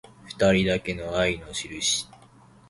[0.25, 2.09] ふたりだけの愛のしるし